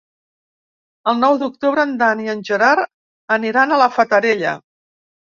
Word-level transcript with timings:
El 1.11 1.17
nou 1.23 1.35
d'octubre 1.41 1.83
en 1.87 1.91
Dan 1.99 2.23
i 2.23 2.31
en 2.33 2.41
Gerard 2.49 3.33
aniran 3.35 3.75
a 3.75 3.77
la 3.83 3.89
Fatarella. 3.99 4.55